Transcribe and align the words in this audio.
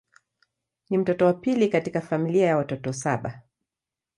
Ni 0.89 0.97
mtoto 0.97 1.25
wa 1.25 1.33
pili 1.33 1.67
katika 1.69 2.01
familia 2.01 2.47
ya 2.47 2.57
watoto 2.57 2.93
saba. 2.93 3.41